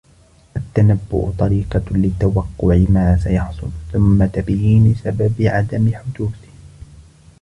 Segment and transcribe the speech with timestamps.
[0.57, 6.47] التنبؤ طريقة لتوقع ما سيحصل، ثم تبيين سبب عدم حدوثه.